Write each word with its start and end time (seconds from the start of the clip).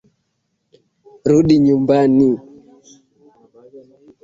Rudi 1.29 1.55
nyumbani. 1.65 2.29